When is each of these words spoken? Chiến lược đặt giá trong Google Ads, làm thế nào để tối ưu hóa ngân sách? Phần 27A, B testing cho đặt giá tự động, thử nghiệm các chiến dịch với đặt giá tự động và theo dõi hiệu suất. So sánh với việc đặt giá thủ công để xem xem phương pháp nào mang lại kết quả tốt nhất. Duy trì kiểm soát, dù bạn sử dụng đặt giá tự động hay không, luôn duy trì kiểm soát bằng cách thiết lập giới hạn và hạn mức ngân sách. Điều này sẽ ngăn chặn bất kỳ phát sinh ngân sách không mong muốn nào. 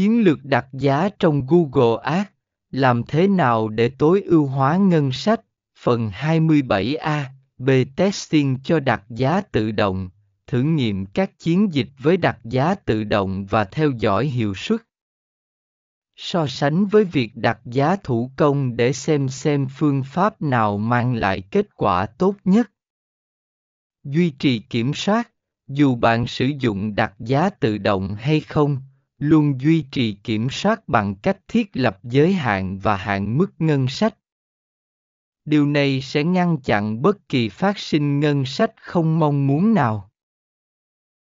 Chiến 0.00 0.24
lược 0.24 0.44
đặt 0.44 0.66
giá 0.72 1.08
trong 1.18 1.46
Google 1.46 2.02
Ads, 2.02 2.28
làm 2.70 3.02
thế 3.02 3.28
nào 3.28 3.68
để 3.68 3.88
tối 3.88 4.22
ưu 4.22 4.46
hóa 4.46 4.76
ngân 4.76 5.12
sách? 5.12 5.40
Phần 5.78 6.10
27A, 6.10 7.24
B 7.58 7.70
testing 7.96 8.58
cho 8.64 8.80
đặt 8.80 9.02
giá 9.08 9.40
tự 9.40 9.70
động, 9.70 10.10
thử 10.46 10.62
nghiệm 10.62 11.06
các 11.06 11.38
chiến 11.38 11.72
dịch 11.72 11.88
với 11.98 12.16
đặt 12.16 12.38
giá 12.44 12.74
tự 12.74 13.04
động 13.04 13.46
và 13.46 13.64
theo 13.64 13.90
dõi 13.90 14.26
hiệu 14.26 14.54
suất. 14.54 14.80
So 16.16 16.46
sánh 16.46 16.86
với 16.86 17.04
việc 17.04 17.36
đặt 17.36 17.60
giá 17.64 17.96
thủ 17.96 18.30
công 18.36 18.76
để 18.76 18.92
xem 18.92 19.28
xem 19.28 19.66
phương 19.76 20.02
pháp 20.04 20.42
nào 20.42 20.78
mang 20.78 21.14
lại 21.14 21.40
kết 21.50 21.76
quả 21.76 22.06
tốt 22.06 22.34
nhất. 22.44 22.70
Duy 24.04 24.30
trì 24.30 24.58
kiểm 24.58 24.94
soát, 24.94 25.30
dù 25.68 25.94
bạn 25.94 26.26
sử 26.26 26.46
dụng 26.58 26.94
đặt 26.94 27.14
giá 27.18 27.50
tự 27.50 27.78
động 27.78 28.14
hay 28.14 28.40
không, 28.40 28.78
luôn 29.20 29.60
duy 29.60 29.84
trì 29.90 30.12
kiểm 30.12 30.50
soát 30.50 30.88
bằng 30.88 31.14
cách 31.14 31.38
thiết 31.48 31.70
lập 31.72 31.98
giới 32.02 32.32
hạn 32.32 32.78
và 32.78 32.96
hạn 32.96 33.38
mức 33.38 33.52
ngân 33.58 33.88
sách. 33.88 34.14
Điều 35.44 35.66
này 35.66 36.00
sẽ 36.00 36.24
ngăn 36.24 36.56
chặn 36.60 37.02
bất 37.02 37.28
kỳ 37.28 37.48
phát 37.48 37.78
sinh 37.78 38.20
ngân 38.20 38.44
sách 38.44 38.72
không 38.80 39.18
mong 39.18 39.46
muốn 39.46 39.74
nào. 39.74 40.09